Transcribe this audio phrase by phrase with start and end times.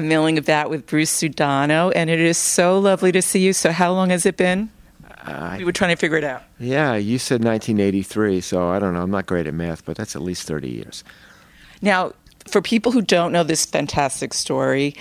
[0.00, 3.52] I'm milling about with Bruce Sudano, and it is so lovely to see you.
[3.52, 4.70] So, how long has it been?
[5.26, 6.42] Uh, we were trying to figure it out.
[6.58, 9.02] Yeah, you said 1983, so I don't know.
[9.02, 11.04] I'm not great at math, but that's at least 30 years.
[11.82, 12.14] Now,
[12.48, 14.96] for people who don't know this fantastic story,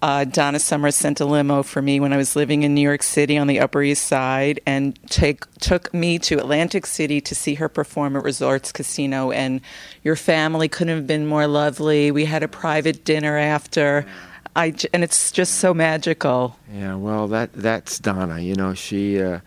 [0.00, 3.02] uh, Donna Summer sent a limo for me when I was living in New York
[3.02, 7.54] City on the Upper East Side and take, took me to Atlantic City to see
[7.56, 9.30] her perform at Resorts Casino.
[9.30, 9.60] And
[10.04, 12.10] your family couldn't have been more lovely.
[12.10, 14.06] We had a private dinner after.
[14.56, 16.56] I, and it's just so magical.
[16.72, 18.40] Yeah, well, that that's Donna.
[18.40, 19.20] You know, she.
[19.20, 19.40] Uh,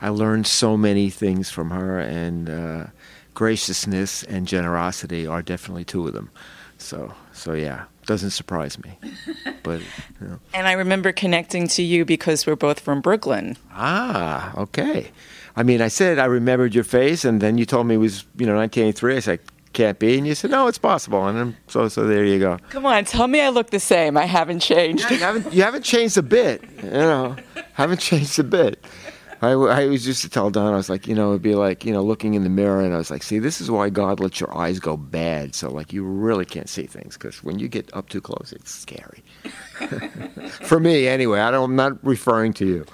[0.00, 2.86] I learned so many things from her, and uh,
[3.34, 6.30] graciousness and generosity are definitely two of them.
[6.78, 8.98] So, so yeah, doesn't surprise me.
[9.64, 9.80] But
[10.20, 10.40] you know.
[10.54, 13.56] and I remember connecting to you because we're both from Brooklyn.
[13.72, 15.10] Ah, okay.
[15.56, 18.24] I mean, I said I remembered your face, and then you told me it was
[18.38, 19.16] you know 1983.
[19.16, 19.40] I said
[19.72, 22.58] can't be, and you said no, it's possible, and so so there you go.
[22.70, 24.16] Come on, tell me I look the same.
[24.16, 25.04] I haven't changed.
[25.04, 26.62] Yeah, you haven't you haven't changed a bit.
[26.82, 27.36] You know,
[27.74, 28.84] haven't changed a bit.
[29.40, 31.84] I, I always used to tell Don, I was like, you know, it'd be like,
[31.84, 34.18] you know, looking in the mirror, and I was like, see, this is why God
[34.18, 35.54] lets your eyes go bad.
[35.54, 38.72] So, like, you really can't see things because when you get up too close, it's
[38.72, 39.22] scary.
[40.62, 41.38] For me, anyway.
[41.38, 42.86] I don't, I'm not referring to you.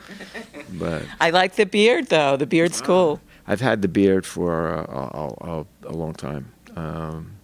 [0.75, 2.37] But I like the beard, though.
[2.37, 3.21] The beard's cool.
[3.47, 6.51] I've had the beard for uh, a, a, a, a long time.
[6.77, 7.37] Um,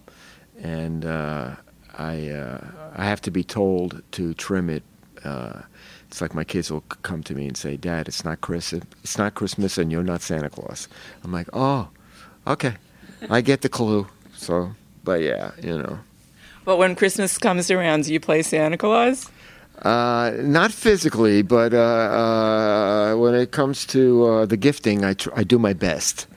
[0.61, 1.55] and uh,
[1.97, 4.83] I, uh, I have to be told to trim it.
[5.23, 5.61] Uh,
[6.07, 8.73] it's like my kids will come to me and say, "Dad, it's not Chris.
[8.73, 10.89] It's not Christmas, and you're not Santa Claus."
[11.23, 11.87] I'm like, "Oh,
[12.45, 12.73] okay,
[13.29, 15.99] I get the clue." So, but yeah, you know.
[16.65, 19.29] But when Christmas comes around, do you play Santa Claus?
[19.83, 25.31] Uh, not physically, but uh, uh, when it comes to uh, the gifting, I, tr-
[25.35, 26.27] I do my best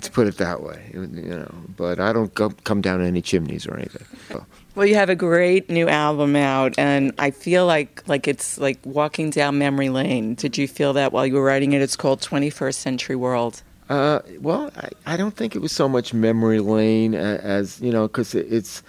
[0.00, 0.90] to put it that way.
[0.92, 4.06] You know, but I don't go, come down any chimneys or anything.
[4.28, 4.46] So.
[4.74, 8.78] Well, you have a great new album out, and I feel like like it's like
[8.84, 10.34] walking down memory lane.
[10.34, 11.82] Did you feel that while you were writing it?
[11.82, 13.62] It's called 21st Century World.
[13.88, 18.08] Uh, well, I, I, don't think it was so much memory lane as you know,
[18.08, 18.82] because it, it's.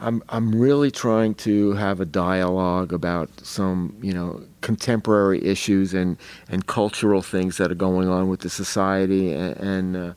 [0.00, 6.16] I'm I'm really trying to have a dialogue about some you know contemporary issues and
[6.48, 9.56] and cultural things that are going on with the society and.
[9.56, 10.12] and uh,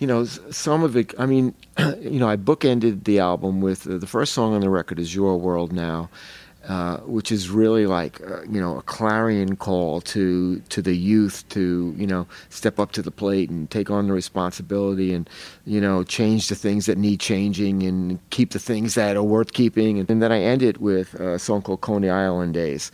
[0.00, 1.12] you know, some of it.
[1.18, 1.54] I mean,
[2.00, 5.12] you know, I bookended the album with uh, the first song on the record is
[5.14, 6.08] "Your World Now,"
[6.68, 11.48] uh, which is really like uh, you know a clarion call to to the youth
[11.48, 15.28] to you know step up to the plate and take on the responsibility and
[15.64, 19.52] you know change the things that need changing and keep the things that are worth
[19.52, 19.98] keeping.
[19.98, 22.92] And, and then I end it with a song called "Coney Island Days."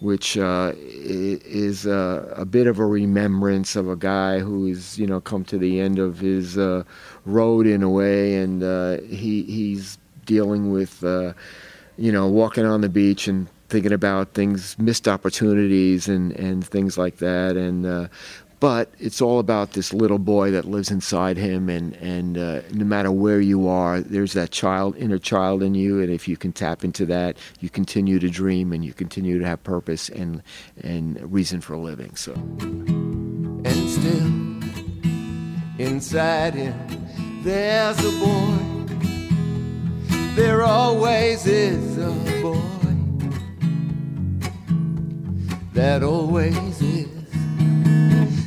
[0.00, 5.06] which uh, is uh, a bit of a remembrance of a guy who has, you
[5.06, 6.84] know, come to the end of his uh,
[7.24, 11.32] road in a way, and uh, he he's dealing with, uh,
[11.98, 16.96] you know, walking on the beach and thinking about things, missed opportunities, and and things
[16.96, 18.08] like that, and uh,
[18.58, 22.84] but it's all about this little boy that lives inside him and and uh, no
[22.84, 26.00] matter where you are there's that child inner child in you.
[26.00, 29.46] And if you can tap into that you continue to dream and you continue to
[29.46, 30.42] have purpose and
[30.82, 32.16] and reason for living.
[32.16, 32.32] So.
[32.32, 34.32] And still
[35.78, 36.74] inside him
[37.42, 38.75] there's a boy
[40.36, 42.10] there always is a
[42.42, 42.60] boy
[45.72, 47.08] that always is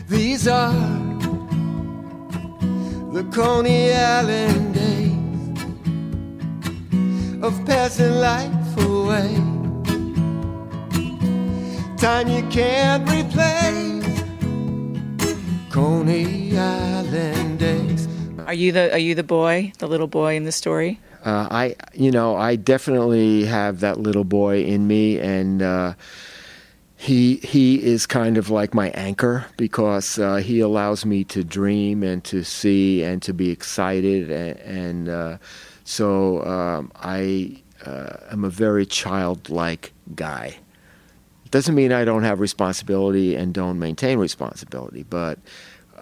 [0.07, 0.71] these are
[3.11, 5.63] the Coney Island days
[7.41, 9.33] of passing life away.
[11.97, 14.21] Time you can't replace.
[15.71, 18.07] Coney Island days.
[18.45, 20.99] Are you the Are you the boy, the little boy in the story?
[21.23, 25.61] Uh, I, you know, I definitely have that little boy in me, and.
[25.61, 25.93] Uh,
[27.01, 32.03] he he is kind of like my anchor because uh, he allows me to dream
[32.03, 35.37] and to see and to be excited and, and uh,
[35.85, 40.57] so um, I uh, am a very childlike guy.
[41.51, 45.39] Doesn't mean I don't have responsibility and don't maintain responsibility, but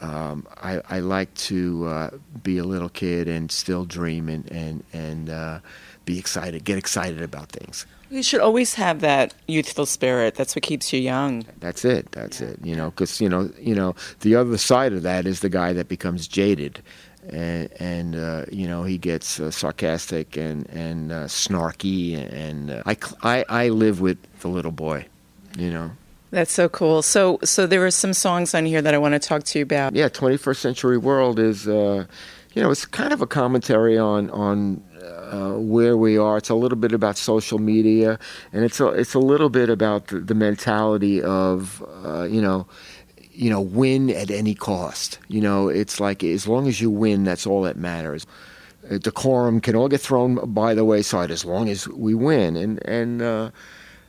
[0.02, 2.10] um, I, I, like to uh,
[2.44, 5.60] be a little kid and still dream and and and uh,
[6.06, 7.86] be excited, get excited about things.
[8.10, 10.36] You should always have that youthful spirit.
[10.36, 11.46] That's what keeps you young.
[11.60, 12.12] That's it.
[12.12, 12.48] That's yeah.
[12.50, 12.60] it.
[12.64, 15.74] You know, because you know, you know, the other side of that is the guy
[15.74, 16.82] that becomes jaded,
[17.30, 22.16] and, and uh, you know, he gets uh, sarcastic and and uh, snarky.
[22.32, 25.06] And uh, I, I I live with the little boy.
[25.58, 25.92] You know.
[26.31, 27.01] That's so cool.
[27.01, 29.63] So so there are some songs on here that I want to talk to you
[29.63, 29.95] about.
[29.95, 32.06] Yeah, 21st Century World is, uh,
[32.53, 36.38] you know, it's kind of a commentary on on uh, where we are.
[36.38, 38.19] It's a little bit about social media,
[38.51, 42.68] and it's a it's a little bit about the, the mentality of uh, you know.
[43.39, 45.19] You know, win at any cost.
[45.27, 48.25] You know, it's like as long as you win, that's all that matters.
[48.89, 52.83] Uh, decorum can all get thrown by the wayside as long as we win, and
[52.83, 53.51] and uh,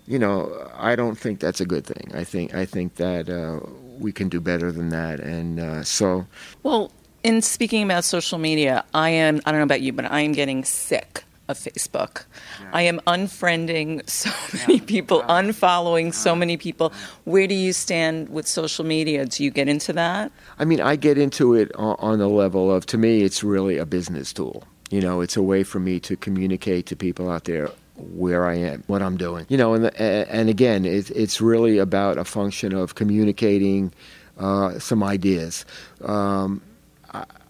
[0.08, 2.10] you know, I don't think that's a good thing.
[2.14, 3.60] I think I think that uh,
[3.98, 6.26] we can do better than that, and uh, so.
[6.62, 6.90] Well,
[7.22, 10.32] in speaking about social media, I am, I don't know about you, but I am
[10.32, 12.24] getting sick of Facebook.
[12.60, 12.70] Yeah.
[12.72, 14.30] I am unfriending so
[14.66, 16.92] many people, unfollowing so many people.
[17.24, 19.26] Where do you stand with social media?
[19.26, 20.30] Do you get into that?
[20.58, 23.78] I mean, I get into it on, on the level of, to me, it's really
[23.78, 24.64] a business tool.
[24.90, 28.54] You know, it's a way for me to communicate to people out there where I
[28.54, 29.46] am, what I'm doing.
[29.48, 33.92] You know, and the, and again, it, it's really about a function of communicating
[34.38, 35.64] uh, some ideas.
[36.04, 36.62] Um,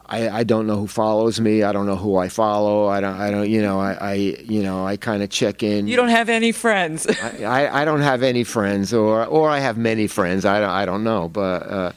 [0.09, 1.63] I, I don't know who follows me.
[1.63, 2.87] I don't know who I follow.
[2.89, 3.15] I don't.
[3.15, 3.49] I don't.
[3.49, 3.79] You know.
[3.79, 3.93] I.
[3.93, 4.87] I you know.
[4.87, 5.87] I kind of check in.
[5.87, 7.07] You don't have any friends.
[7.07, 7.85] I, I, I.
[7.85, 10.47] don't have any friends, or or I have many friends.
[10.47, 10.71] I don't.
[10.71, 11.29] I don't know.
[11.29, 11.93] But uh,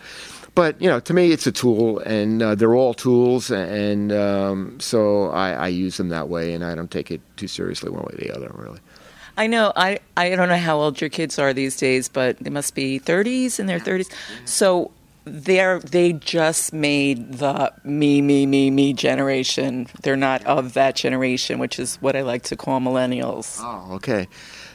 [0.56, 4.80] but you know, to me, it's a tool, and uh, they're all tools, and um,
[4.80, 8.03] so I, I use them that way, and I don't take it too seriously one
[8.03, 8.80] way or the other, really.
[9.38, 9.71] I know.
[9.75, 13.00] I, I don't know how old your kids are these days, but they must be
[13.00, 14.12] 30s in their 30s.
[14.45, 14.92] So
[15.24, 19.88] they're they just made the me me me me generation.
[20.01, 23.59] They're not of that generation, which is what I like to call millennials.
[23.62, 24.27] Oh, okay.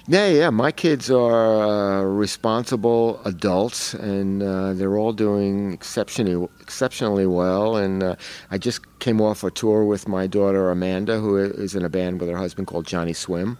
[0.09, 0.51] Yeah, yeah.
[0.51, 7.77] My kids are uh, responsible adults, and uh, they're all doing exceptionally exceptionally well.
[7.77, 8.17] And uh,
[8.51, 12.21] I just came off a tour with my daughter Amanda, who is in a band
[12.21, 13.57] with her husband called Johnnyswim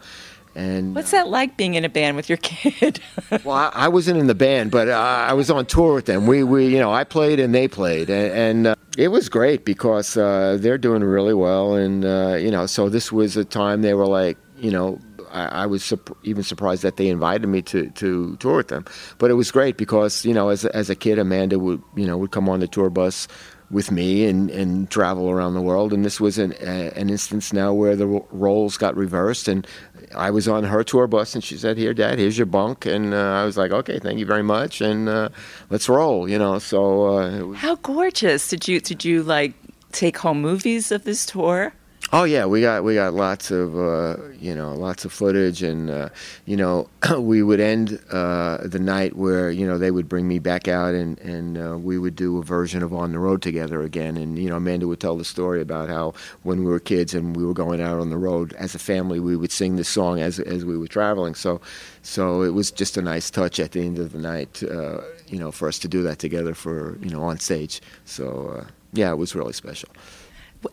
[0.57, 2.99] and what's that like being in a band with your kid?
[3.45, 6.27] well, I, I, wasn't in the band, but uh, I was on tour with them.
[6.27, 9.67] We, we, you know, I played and they played, and, and uh, it was great
[9.67, 13.83] because uh, they're doing really well, and uh, you know, so this was a time
[13.83, 14.99] they were like, you know.
[15.37, 15.93] I, I was
[16.23, 18.87] even surprised that they invited me to, to tour with them,
[19.19, 22.17] but it was great because you know, as as a kid, Amanda would you know
[22.17, 23.29] would come on the tour bus
[23.71, 25.93] with me and, and travel around the world.
[25.93, 29.67] And this was an, an instance now where the roles got reversed, and
[30.15, 33.13] I was on her tour bus, and she said, "Here, Dad, here's your bunk." And
[33.13, 35.29] uh, I was like, "Okay, thank you very much, and uh,
[35.69, 39.53] let's roll." You know, so uh, how gorgeous did you did you like
[39.93, 41.75] take home movies of this tour?
[42.13, 45.91] Oh yeah, we got we got lots of uh, you know lots of footage, and
[45.91, 46.09] uh,
[46.45, 46.89] you know
[47.19, 50.95] we would end uh, the night where you know they would bring me back out,
[50.95, 54.39] and and uh, we would do a version of On the Road together again, and
[54.39, 56.15] you know Amanda would tell the story about how
[56.45, 59.19] when we were kids and we were going out on the road as a family,
[59.19, 61.35] we would sing this song as as we were traveling.
[61.35, 61.61] So
[62.03, 65.41] so it was just a nice touch at the end of the night, uh, you
[65.41, 67.83] know, for us to do that together for you know on stage.
[68.05, 69.89] So uh, yeah, it was really special.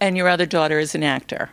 [0.02, 1.50] And your other daughter is an actor.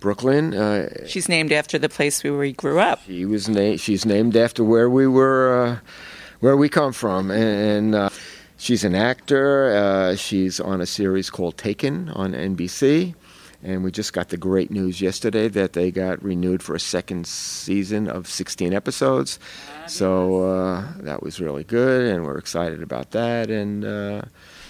[0.00, 0.52] Brooklyn.
[0.54, 3.00] Uh, she's named after the place where we grew up.
[3.06, 5.76] She was na- She's named after where we were, uh,
[6.40, 8.10] where we come from, and, uh,
[8.56, 9.72] she's an actor.
[9.72, 13.14] Uh, she's on a series called Taken on NBC,
[13.62, 17.24] and we just got the great news yesterday that they got renewed for a second
[17.28, 19.38] season of 16 episodes.
[19.86, 23.50] So uh, that was really good, and we're excited about that.
[23.50, 24.22] And uh,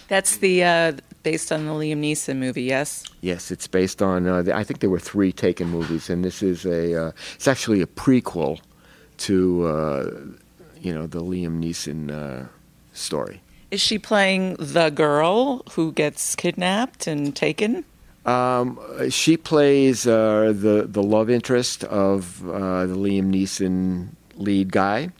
[0.09, 3.05] that's the uh, based on the Liam Neeson movie, yes?
[3.21, 4.27] Yes, it's based on.
[4.27, 7.07] Uh, I think there were three Taken movies, and this is a.
[7.07, 8.61] Uh, it's actually a prequel
[9.19, 10.11] to, uh,
[10.81, 12.49] you know, the Liam Neeson uh,
[12.93, 13.41] story.
[13.71, 17.85] Is she playing the girl who gets kidnapped and taken?
[18.27, 18.79] Um,
[19.11, 25.11] she plays uh, the the love interest of uh, the Liam Neeson lead guy.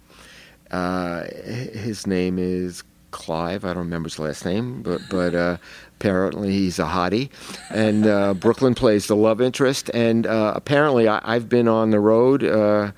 [0.71, 3.65] his name is Clive.
[3.65, 5.57] I don't remember his last name, but but uh,
[6.03, 7.31] apparently he's a hottie.
[7.71, 9.89] And uh, Brooklyn plays the love interest.
[9.95, 12.91] And uh, apparently I, have been on the road uh,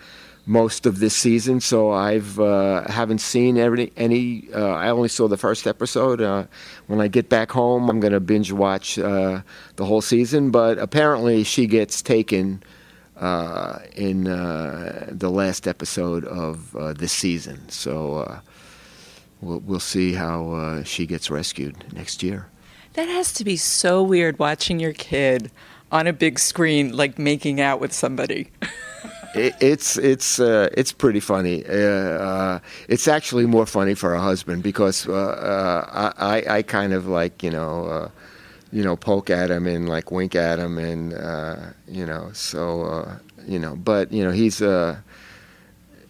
[0.46, 4.48] most of this season, so I've uh, haven't seen every, any.
[4.54, 6.48] Uh, I only saw the first episode.
[6.86, 9.44] when I get back home, I'm going to binge watch the
[9.78, 10.50] whole season.
[10.50, 12.62] But apparently she gets taken.
[13.20, 18.40] in the last episode of this season, so
[19.42, 22.48] we'll, we'll see how uh, she gets rescued next year.
[22.94, 25.50] That has to be so weird watching your kid
[25.90, 28.50] on a big screen, like making out with somebody.
[29.34, 31.64] it, it's it's uh, it's pretty funny.
[31.66, 32.58] Uh, uh,
[32.88, 37.42] it's actually more funny for a husband because uh, uh, I I kind of like
[37.42, 38.08] you know uh,
[38.72, 41.12] you know poke at him and like wink at him and
[41.88, 44.62] you know so you know but you know he's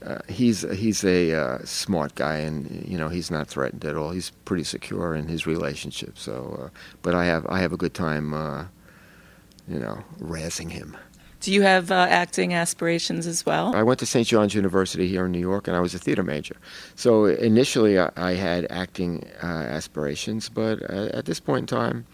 [0.06, 4.10] uh, he's he's a uh, smart guy, and you know he's not threatened at all.
[4.10, 6.18] He's pretty secure in his relationship.
[6.18, 8.66] So, uh, but I have I have a good time, uh,
[9.66, 10.96] you know, razzing him.
[11.40, 13.74] Do you have uh, acting aspirations as well?
[13.76, 14.26] I went to St.
[14.26, 16.56] John's University here in New York, and I was a theater major.
[16.96, 22.06] So initially, I, I had acting uh, aspirations, but uh, at this point in time,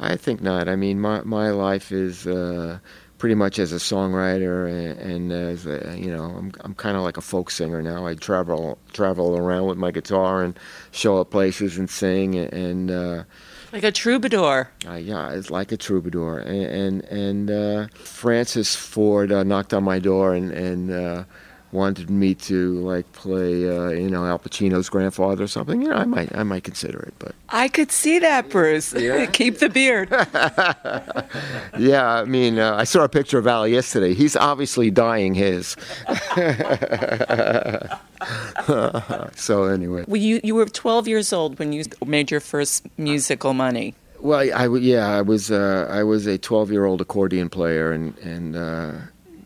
[0.00, 0.68] I think not.
[0.68, 2.78] I mean, my my life is uh,
[3.22, 7.04] pretty much as a songwriter and, and as a, you know, I'm I'm kind of
[7.04, 8.04] like a folk singer now.
[8.04, 10.58] I travel travel around with my guitar and
[10.90, 12.90] show up places and sing and.
[12.90, 13.22] Uh,
[13.70, 14.70] like a troubadour.
[14.84, 16.40] Uh, yeah, it's like a troubadour.
[16.40, 21.22] And and, and uh, Francis Ford uh, knocked on my door and and uh,
[21.72, 25.82] wanted me to like play, uh, you know, Al Pacino's grandfather or something.
[25.82, 28.92] You know, I might I might consider it, but I could see that, Bruce.
[28.92, 29.26] Yeah?
[29.32, 30.08] Keep the beard.
[31.78, 34.14] yeah, I mean, uh, I saw a picture of Al yesterday.
[34.14, 35.76] He's obviously dying his.
[39.34, 40.04] so anyway.
[40.06, 43.94] Well, you you were 12 years old when you made your first musical money.
[44.20, 47.92] Well, I, I yeah, I was uh, I was a 12 year old accordion player
[47.92, 48.92] and and uh,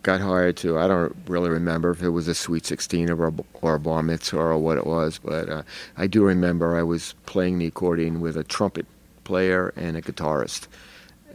[0.07, 0.79] got hired to.
[0.79, 4.05] I don't really remember if it was a Sweet 16 or a, or a bar
[4.05, 5.63] mitzvah or what it was, but uh,
[5.97, 8.87] I do remember I was playing the accordion with a trumpet
[9.25, 10.69] player and a guitarist,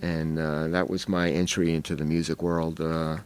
[0.01, 2.79] and uh, that was my entry into the music world.
[2.79, 3.17] Uh,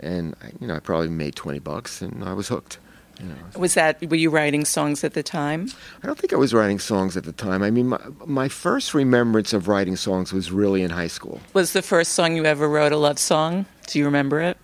[0.00, 2.78] and you know, I probably made 20 bucks, and I was hooked.
[3.20, 3.34] You know.
[3.58, 5.68] Was that were you writing songs at the time?
[6.02, 7.62] I don't think I was writing songs at the time.
[7.62, 11.40] I mean, my, my first remembrance of writing songs was really in high school.
[11.52, 13.66] Was the first song you ever wrote a love song?
[13.88, 14.56] Do you remember it?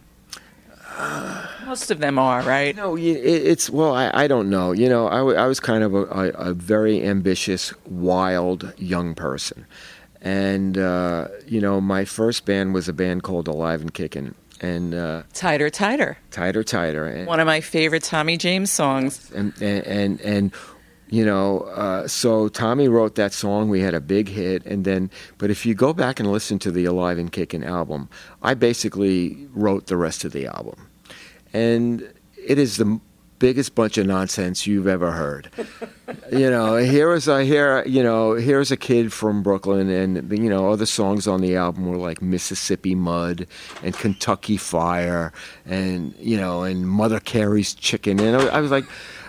[1.67, 2.75] Most of them are, right?
[2.75, 4.73] No, it, it's well, I, I don't know.
[4.73, 9.67] You know, I was kind of a, a, a very ambitious, wild young person,
[10.23, 14.95] and uh, you know, my first band was a band called Alive and Kickin', and
[14.95, 16.17] uh, Tighter, tighter.
[16.31, 19.31] tighter, tighter, and, One of my favorite Tommy James songs.
[19.35, 20.53] and and and, and
[21.09, 23.69] you know, uh, so Tommy wrote that song.
[23.69, 25.09] We had a big hit, and then,
[25.39, 28.09] but if you go back and listen to the Alive and Kicking album,
[28.43, 30.89] I basically wrote the rest of the album,
[31.53, 32.03] and
[32.45, 33.01] it is the
[33.39, 35.51] biggest bunch of nonsense you've ever heard.
[36.33, 40.49] you know, here is a here, you know, here's a kid from Brooklyn, and you
[40.51, 43.47] know, other songs on the album were like Mississippi Mud
[43.83, 45.33] and Kentucky Fire,
[45.65, 48.85] and you know, and Mother Carey's Chicken, and I was like.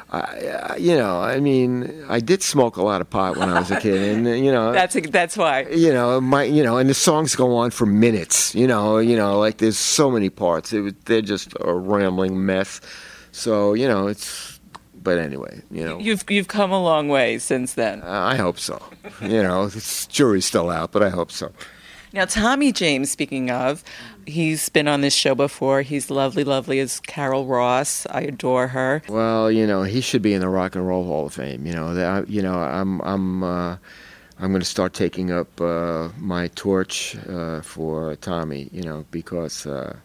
[0.10, 3.60] I, I- you know, I mean, I did smoke a lot of pot when I
[3.60, 5.64] was a kid, and you know, That's that's why.
[5.64, 8.56] you know, my, you know, and the songs go on for minutes.
[8.56, 10.72] You know, you know, like there's so many parts.
[10.72, 12.80] It, they're just a rambling mess.
[13.32, 14.60] So you know, it's.
[15.04, 18.02] But anyway, you know, You've you've come a long way since then.
[18.04, 18.82] I hope so.
[19.22, 21.54] You know, it's, jury's still out, but I hope so.
[22.14, 23.84] Now, Tommy James, speaking of,
[24.26, 25.82] he's been on this show before.
[25.82, 28.06] He's lovely, lovely as Carol Ross.
[28.10, 29.02] I adore her.
[29.08, 31.66] Well, you know, he should be in the Rock and Roll Hall of Fame.
[31.66, 33.78] You know, that you know, I'm I'm uh,
[34.40, 38.70] I'm going to start taking up uh, my torch uh, for Tommy.
[38.72, 39.98] You know, because uh,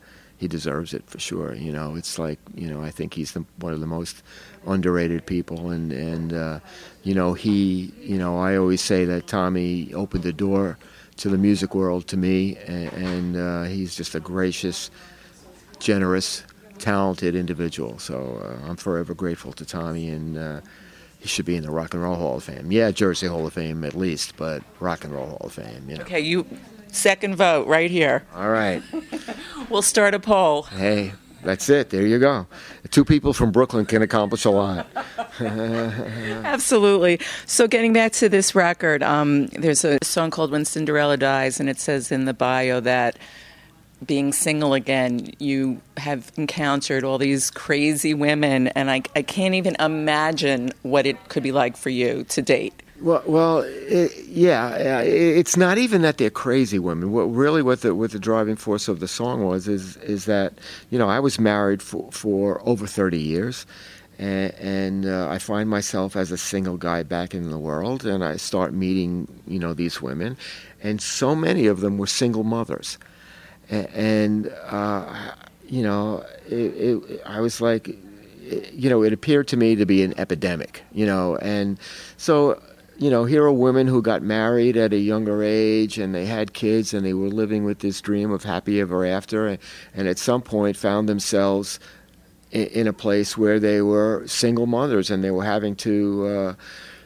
[0.42, 1.54] he deserves it for sure.
[1.54, 4.24] You know, it's like you know, I think he's the, one of the most
[4.66, 6.58] underrated people, and and uh,
[7.04, 10.78] you know, he you know, I always say that Tommy opened the door
[11.18, 14.90] to the music world to me, and, and uh, he's just a gracious
[15.78, 16.42] generous,
[16.78, 18.00] talented individual.
[18.00, 20.60] So uh, I'm forever grateful to Tommy, and uh,
[21.20, 22.72] he should be in the Rock and Roll Hall of Fame.
[22.72, 25.88] Yeah, Jersey Hall of Fame at least, but Rock and Roll Hall of Fame.
[25.88, 26.02] You know.
[26.02, 26.44] Okay, you
[26.92, 28.24] second vote right here.
[28.34, 28.82] All right.
[29.70, 30.64] We'll start a poll.
[30.64, 31.88] Hey, that's it.
[31.88, 32.46] There you go.
[32.90, 34.86] Two people from Brooklyn can accomplish a lot.
[35.40, 37.20] Absolutely.
[37.46, 41.70] So, getting back to this record, um, there's a song called When Cinderella Dies, and
[41.70, 43.16] it says in the bio that
[44.06, 49.74] being single again, you have encountered all these crazy women, and I, I can't even
[49.80, 52.82] imagine what it could be like for you to date.
[53.02, 57.10] Well, well, it, yeah, it's not even that they're crazy women.
[57.10, 60.54] What really, what the what the driving force of the song was is is that
[60.90, 63.66] you know I was married for for over thirty years,
[64.20, 68.22] and, and uh, I find myself as a single guy back in the world, and
[68.22, 70.36] I start meeting you know these women,
[70.80, 72.98] and so many of them were single mothers,
[73.68, 75.32] and, and uh,
[75.68, 77.96] you know it, it, I was like
[78.72, 81.78] you know, it appeared to me to be an epidemic, you know, and
[82.16, 82.60] so,
[82.98, 86.52] you know, here are women who got married at a younger age and they had
[86.52, 89.58] kids and they were living with this dream of happy ever after, and,
[89.94, 91.80] and at some point found themselves
[92.50, 96.54] in, in a place where they were single mothers and they were having to, uh,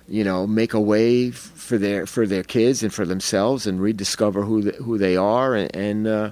[0.09, 4.43] you know, make a way for their for their kids and for themselves and rediscover
[4.43, 5.75] who the, who they are and.
[5.75, 6.31] and uh,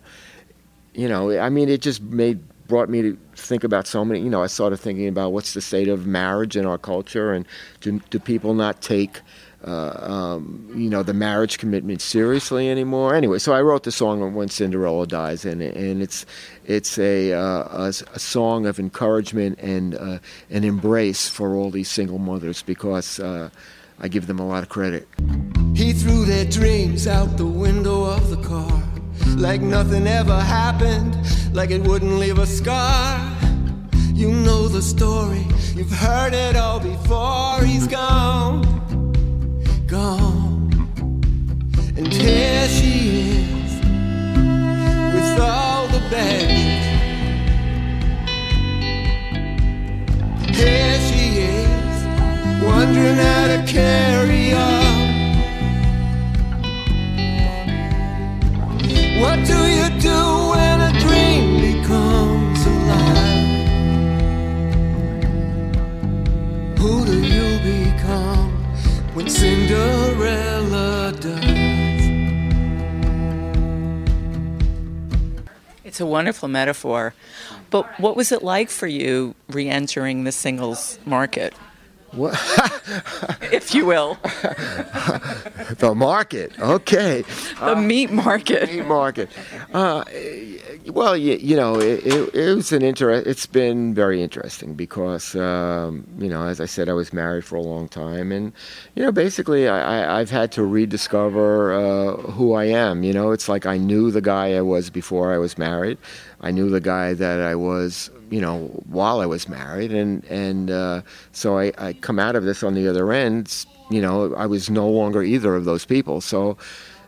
[0.94, 4.20] you know, I mean, it just made brought me to think about so many.
[4.20, 7.46] You know, I started thinking about what's the state of marriage in our culture, and
[7.80, 9.20] do, do people not take
[9.66, 13.14] uh, um, you know the marriage commitment seriously anymore.
[13.14, 16.26] Anyway, so I wrote the song "When Cinderella Dies," and and it's
[16.64, 20.18] it's a uh, a, a, song of encouragement and uh,
[20.50, 23.50] an embrace for all these single mothers because uh,
[23.98, 25.08] I give them a lot of credit.
[25.74, 28.82] He threw their dreams out the window of the car
[29.36, 31.16] like nothing ever happened,
[31.54, 33.20] like it wouldn't leave a scar.
[34.12, 37.64] You know the story, you've heard it all before.
[37.64, 38.62] He's gone,
[39.94, 40.72] gone.
[41.96, 42.94] And here she
[43.30, 43.72] is
[45.14, 46.88] with all the baggage.
[50.60, 51.24] Here she
[51.60, 51.96] is,
[52.68, 54.94] wondering how to carry on.
[59.22, 60.20] What do you do
[60.54, 63.46] when a dream becomes alive?
[66.80, 68.53] Who do you become
[69.14, 71.64] when Cinderella dies?
[75.84, 77.14] It's a wonderful metaphor.
[77.70, 81.54] But what was it like for you re entering the singles market?
[82.16, 82.34] What?
[83.52, 84.14] if you will.
[85.78, 87.22] the market, okay.
[87.58, 88.70] The uh, meat market.
[88.70, 89.30] Meat market.
[89.72, 90.04] Uh,
[90.86, 93.10] well, you, you know, it, it, it, was an inter.
[93.10, 97.56] It's been very interesting because, um, you know, as I said, I was married for
[97.56, 98.52] a long time, and
[98.94, 103.02] you know, basically, I, have had to rediscover uh, who I am.
[103.02, 105.98] You know, it's like I knew the guy I was before I was married.
[106.40, 110.70] I knew the guy that I was you know, while I was married, and and
[110.70, 111.02] uh,
[111.32, 113.66] so I, I come out of this on the other end.
[113.90, 116.20] You know, I was no longer either of those people.
[116.20, 116.56] So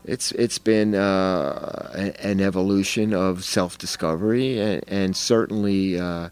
[0.05, 5.98] it's it's been uh, an evolution of self discovery, and, and, certainly.
[5.98, 6.31] Uh,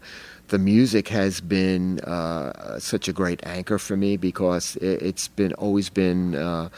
[0.49, 5.53] the music has been uh, such a great anchor for me because it, has been
[5.53, 6.69] always been uh,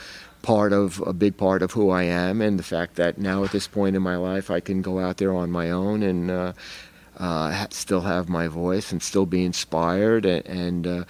[0.41, 3.51] part of a big part of who I am, and the fact that now at
[3.51, 6.53] this point in my life I can go out there on my own and
[7.17, 11.03] uh, still have my voice and still be inspired and, and uh,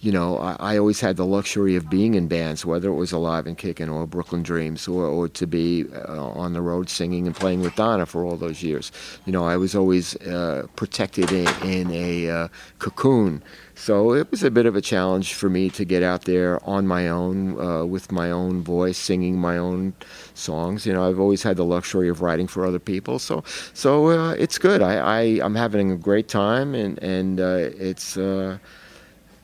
[0.00, 3.10] you know, I, I, always had the luxury of being in bands, whether it was
[3.10, 7.26] Alive and Kicking or Brooklyn Dreams, or, or to be uh, on the road singing
[7.26, 8.92] and playing with Donna for all those years.
[9.26, 13.42] You know, I was always uh, protected in, in a uh, cocoon.
[13.74, 16.86] So it was a bit of a challenge for me to get out there on
[16.86, 19.94] my own, uh, with my own voice, singing my own
[20.34, 20.86] songs.
[20.86, 23.42] You know, I've always had the luxury of writing for other people, so
[23.74, 24.80] so uh, it's good.
[24.80, 28.16] I, I am having a great time, and and uh, it's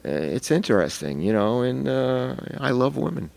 [0.05, 1.21] it's interesting.
[1.21, 3.31] You know, and uh, I love women.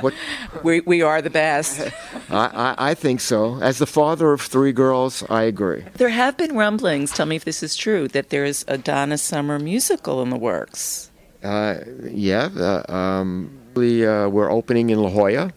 [0.00, 0.14] what?
[0.62, 1.80] We, we are the best.
[2.30, 3.62] I, I, I, think so.
[3.62, 5.84] As the father of three girls, I agree.
[5.94, 9.58] There have been rumblings, tell me if this is true, that there's a Donna Summer
[9.58, 11.10] musical in the works.
[11.42, 12.50] Uh, yeah.
[12.54, 15.52] Uh, um, we, uh, we're opening in La Jolla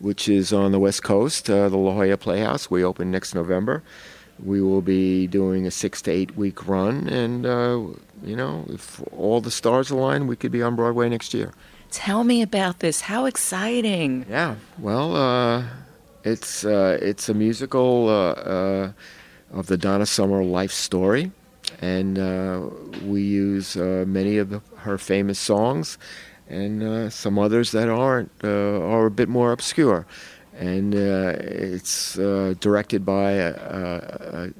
[0.00, 2.70] which is on the West Coast, uh, the La Jolla Playhouse.
[2.70, 3.82] We open next November.
[4.42, 7.80] We will be doing a six to eight week run, and uh,
[8.22, 11.52] you know, if all the stars align, we could be on Broadway next year.
[11.90, 13.00] Tell me about this.
[13.02, 14.24] How exciting!
[14.28, 15.64] Yeah, well, uh,
[16.24, 18.92] it's uh, it's a musical uh, uh,
[19.52, 21.32] of the Donna Summer life story,
[21.80, 22.16] and
[23.04, 25.98] we use many of the, her famous songs
[26.50, 30.06] and uh, some others that aren't uh, are a bit more obscure.
[30.58, 34.50] And uh, it's uh, directed by a, a,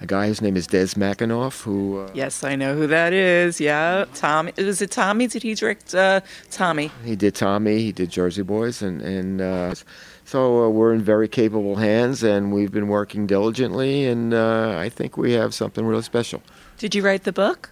[0.00, 1.62] a, guy whose name is Des McAnuff.
[1.62, 3.60] Who uh, yes, I know who that is.
[3.60, 4.52] Yeah, Tommy.
[4.56, 5.28] Was it Tommy?
[5.28, 6.90] Did he direct uh, Tommy?
[7.04, 7.78] He did Tommy.
[7.78, 9.76] He did Jersey Boys, and and
[10.24, 15.32] so we're in very capable hands, and we've been working diligently, and I think we
[15.32, 16.42] have something really special.
[16.78, 17.70] Did you write the book?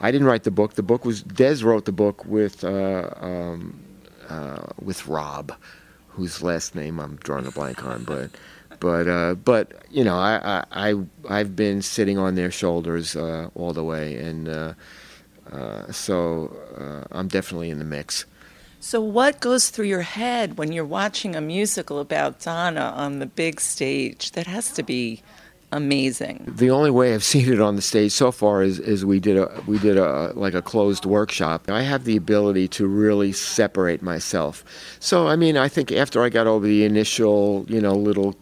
[0.00, 0.74] I didn't write the book.
[0.74, 3.78] The book was Des wrote the book with uh, um,
[4.28, 5.52] uh, with Rob,
[6.10, 8.30] whose last name I'm drawing a blank on, but.
[8.78, 10.94] But uh, but you know I, I
[11.28, 14.72] I have been sitting on their shoulders uh, all the way, and uh,
[15.52, 16.56] uh, so
[17.12, 18.24] I'm definitely in the mix.
[18.82, 23.26] So, what goes through your head when you're watching a musical about Donna on the
[23.26, 24.32] big stage?
[24.32, 25.22] That has to be
[25.72, 26.44] amazing.
[26.46, 29.36] The only way I've seen it on the stage so far is, is we did
[29.36, 31.70] a we did a like a closed workshop.
[31.70, 34.64] I have the ability to really separate myself.
[35.00, 38.36] So I mean, I think after I got over the initial, you know, little,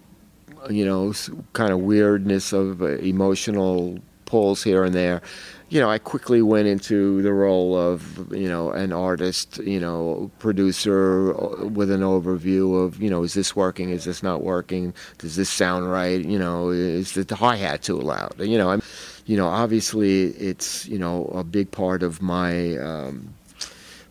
[0.71, 1.13] you know,
[1.53, 5.23] kind of weirdness of uh, emotional pulls here and there.
[5.71, 10.31] You know, I quickly went into the role of you know an artist, you know,
[10.39, 14.95] producer uh, with an overview of you know is this working, is this not working,
[15.19, 18.83] does this sound right, you know, is the hi hat too loud, you know, I'm,
[19.27, 22.77] you know, obviously it's you know a big part of my.
[22.77, 23.35] Um,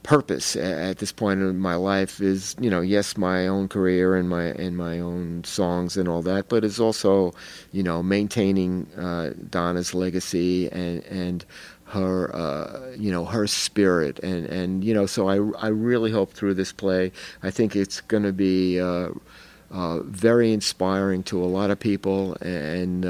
[0.07, 4.29] purpose at this point in my life is you know yes my own career and
[4.29, 7.33] my and my own songs and all that but it's also
[7.73, 11.45] you know maintaining uh, Donna's legacy and and
[11.87, 14.19] her uh, you know her spirit.
[14.19, 17.11] And and you know so I I really hope through this play
[17.43, 19.09] I think it's going to be uh,
[19.71, 22.35] uh, very inspiring to a lot of people.
[22.41, 23.05] And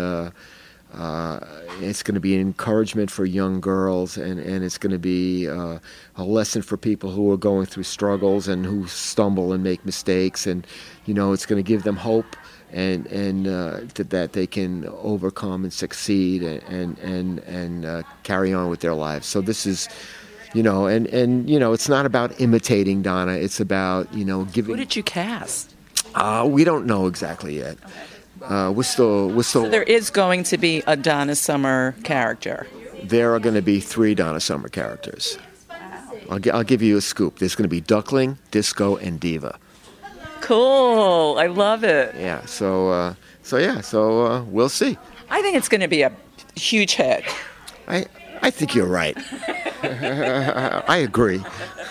[0.97, 1.39] uh,
[1.79, 5.47] it's going to be an encouragement for young girls, and, and it's going to be
[5.47, 5.77] uh,
[6.15, 10.47] a lesson for people who are going through struggles and who stumble and make mistakes.
[10.47, 10.65] And,
[11.05, 12.36] you know, it's going to give them hope
[12.73, 18.51] and, and uh, that they can overcome and succeed and, and, and, and uh, carry
[18.51, 19.27] on with their lives.
[19.27, 19.88] So this is.
[20.53, 23.33] You know, and, and you know, it's not about imitating Donna.
[23.33, 24.73] It's about you know giving.
[24.73, 25.75] Who did you cast?
[26.15, 27.77] Uh, we don't know exactly yet.
[28.43, 29.63] Uh, we're still we're still.
[29.63, 32.67] So there is going to be a Donna Summer character.
[33.04, 35.38] There are going to be three Donna Summer characters.
[36.30, 37.39] I'll, I'll give you a scoop.
[37.39, 39.58] There's going to be Duckling, Disco, and Diva.
[40.41, 41.38] Cool.
[41.39, 42.15] I love it.
[42.15, 42.45] Yeah.
[42.45, 43.82] So uh, so yeah.
[43.82, 44.97] So uh, we'll see.
[45.30, 46.12] I think it's going to be a
[46.56, 47.23] huge hit.
[47.88, 48.06] I
[48.41, 49.17] I think you're right.
[50.88, 51.43] I agree.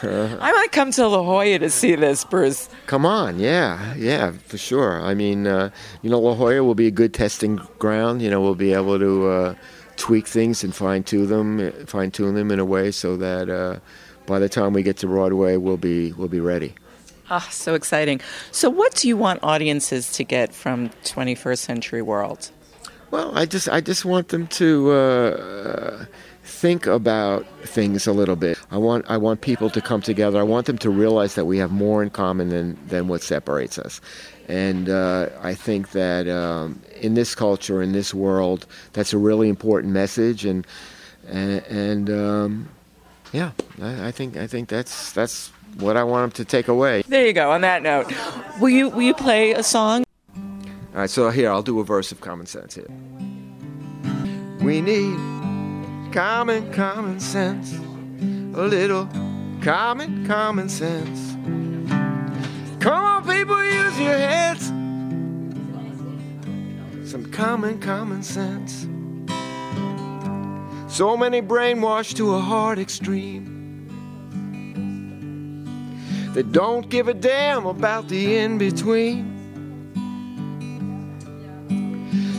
[0.03, 2.69] I might come to La Jolla to see this, Bruce.
[2.87, 5.01] Come on, yeah, yeah, for sure.
[5.03, 5.71] I mean, uh,
[6.03, 8.23] you know, La Jolla will be a good testing ground.
[8.23, 9.55] You know, we'll be able to uh,
[9.97, 13.79] tweak things and fine tune them, fine tune them in a way so that uh,
[14.27, 16.75] by the time we get to Broadway, we'll be we'll be ready.
[17.29, 18.21] Ah, so exciting.
[18.53, 22.51] So, what do you want audiences to get from 21st Century World?
[23.11, 26.05] Well, I just I just want them to uh,
[26.47, 28.59] think about things a little bit.
[28.71, 30.39] I want I want people to come together.
[30.39, 33.79] I want them to realize that we have more in common than than what separates
[33.79, 34.01] us.
[34.49, 39.49] And uh, I think that um, in this culture, in this world, that's a really
[39.49, 40.45] important message.
[40.45, 40.67] And
[41.29, 42.69] and, and um,
[43.33, 43.51] yeah,
[43.83, 47.03] I, I think I think that's that's what I want them to take away.
[47.09, 47.51] There you go.
[47.51, 48.13] On that note,
[48.61, 50.05] will you will you play a song?
[50.95, 52.89] All right, so here I'll do a verse of common sense here.
[54.63, 55.36] We need
[56.17, 57.75] common, common sense.
[58.55, 59.07] A little
[59.61, 61.35] common, common sense.
[62.81, 64.69] Come on, people, use your heads.
[67.05, 68.89] Some common, common sense.
[70.89, 73.53] So many brainwashed to a hard extreme.
[76.33, 79.35] They don't give a damn about the in between.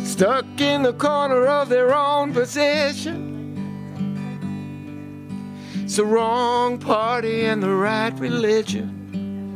[0.03, 3.26] Stuck in the corner of their own position.
[5.87, 9.53] It's the wrong party and the right religion.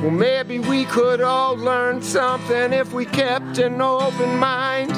[0.00, 4.92] Well, maybe we could all learn something if we kept an open mind.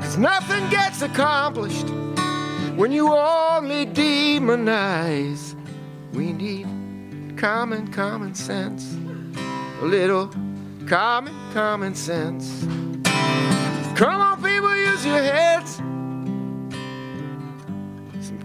[0.00, 1.90] Cause nothing gets accomplished
[2.76, 5.54] when you only demonize.
[6.14, 8.96] We need common, common sense.
[9.82, 10.34] A little
[10.86, 12.62] common, common sense.
[13.98, 15.82] Come on, people, use your heads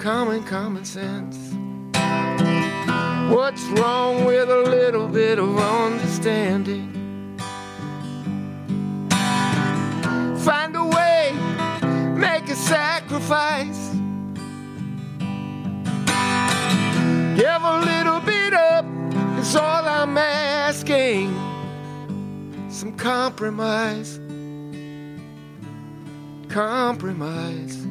[0.03, 1.37] common, common sense.
[3.33, 6.91] What's wrong with a little bit of understanding?
[10.39, 11.31] Find a way,
[12.17, 13.91] make a sacrifice.
[17.37, 18.85] Give a little bit up,
[19.39, 21.33] is all I'm asking.
[22.69, 24.19] Some compromise.
[26.49, 27.82] Compromise.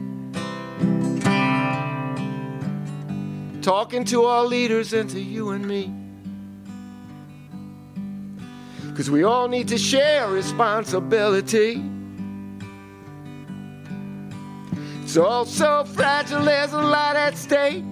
[3.63, 5.93] Talking to our leaders and to you and me.
[8.91, 11.83] Because we all need to share responsibility.
[15.03, 17.85] It's all so fragile, there's a lot at stake.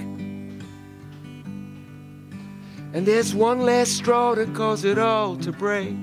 [2.92, 5.96] And there's one last straw to cause it all to break.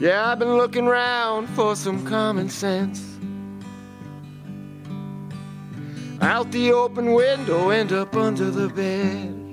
[0.00, 3.14] Yeah, I've been looking around for some common sense.
[6.24, 9.44] Out the open window and up under the bed.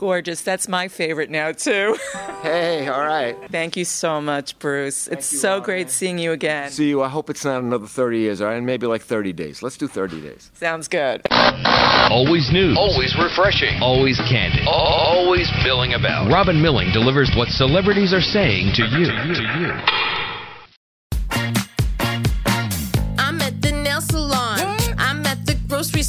[0.00, 0.40] gorgeous.
[0.40, 1.96] That's my favorite now, too.
[2.40, 3.36] Hey, all right.
[3.50, 5.08] Thank you so much, Bruce.
[5.08, 6.70] it's so great seeing you again.
[6.70, 7.02] See you.
[7.02, 8.62] I hope it's not another 30 years, all right?
[8.62, 9.62] Maybe like 30 days.
[9.62, 10.50] Let's do 30 days.
[10.54, 11.20] Sounds good.
[11.30, 12.78] Always news.
[12.78, 13.78] Always refreshing.
[13.82, 14.66] Always candid.
[14.66, 16.32] Always milling about.
[16.32, 19.04] Robin Milling delivers what celebrities are saying to you.
[19.04, 19.70] To you.
[19.70, 20.09] I'm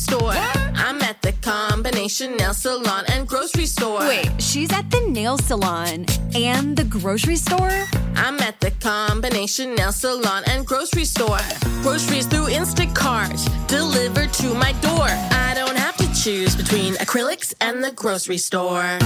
[0.05, 0.75] the grocery store.
[0.75, 3.99] I'm at the combination nail salon and grocery store.
[3.99, 7.85] Wait, she's at the nail salon and the grocery store?
[8.15, 11.39] I'm at the combination nail salon and grocery store.
[11.81, 13.37] Groceries through Instacart,
[13.67, 15.07] delivered to my door.
[15.07, 18.97] I don't have to choose between acrylics and the grocery store.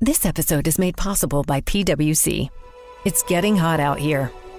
[0.00, 2.50] This episode is made possible by PWC.
[3.04, 4.30] It's getting hot out here.